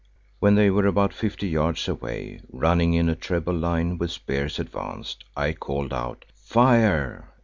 [0.39, 5.25] When they were about fifty yards away, running in a treble line with spears advanced,
[5.37, 7.27] I called out "Fire!"